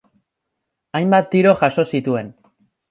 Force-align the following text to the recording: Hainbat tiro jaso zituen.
Hainbat 1.01 1.31
tiro 1.37 1.55
jaso 1.63 1.89
zituen. 1.95 2.35